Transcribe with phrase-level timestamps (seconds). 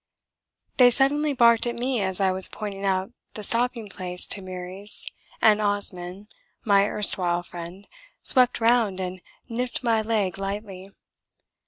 [0.77, 5.05] They suddenly barked at me as I was pointing out the stopping place to Meares,
[5.43, 6.27] and Osman,
[6.65, 7.87] my erstwhile friend,
[8.23, 10.89] swept round and nipped my leg lightly.